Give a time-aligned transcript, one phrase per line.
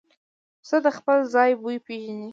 [0.61, 2.29] پسه د خپل ځای بوی پېژني.